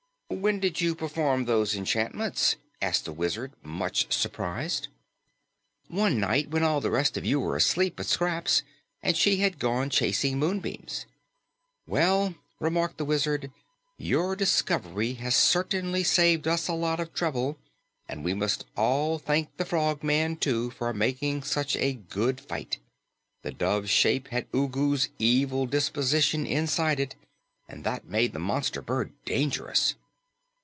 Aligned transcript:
"When 0.33 0.61
did 0.61 0.79
you 0.79 0.95
perform 0.95 1.43
those 1.43 1.75
enchantments?" 1.75 2.55
asked 2.81 3.03
the 3.03 3.11
Wizard, 3.11 3.51
much 3.61 4.11
surprised. 4.13 4.87
"One 5.87 6.21
night 6.21 6.49
when 6.49 6.63
all 6.63 6.79
the 6.79 6.89
rest 6.89 7.17
of 7.17 7.25
you 7.25 7.37
were 7.41 7.57
asleep 7.57 7.97
but 7.97 8.05
Scraps, 8.05 8.63
and 9.03 9.15
she 9.17 9.37
had 9.37 9.59
gone 9.59 9.89
chasing 9.89 10.39
moonbeams." 10.39 11.05
"Well," 11.85 12.33
remarked 12.61 12.97
the 12.97 13.03
Wizard, 13.05 13.51
"your 13.97 14.37
discovery 14.37 15.13
has 15.15 15.35
certainly 15.35 16.01
saved 16.01 16.47
us 16.47 16.67
a 16.69 16.73
lot 16.73 17.01
of 17.01 17.13
trouble, 17.13 17.59
and 18.07 18.23
we 18.23 18.33
must 18.33 18.65
all 18.77 19.19
thank 19.19 19.55
the 19.57 19.65
Frogman, 19.65 20.37
too, 20.37 20.71
for 20.71 20.93
making 20.93 21.43
such 21.43 21.75
a 21.75 21.93
good 21.93 22.39
fight. 22.39 22.79
The 23.43 23.51
dove's 23.51 23.89
shape 23.91 24.29
had 24.29 24.47
Ugu's 24.53 25.09
evil 25.19 25.65
disposition 25.65 26.47
inside 26.47 27.01
it, 27.01 27.15
and 27.67 27.83
that 27.83 28.05
made 28.07 28.31
the 28.31 28.39
monster 28.39 28.81
bird 28.81 29.11
dangerous." 29.25 29.95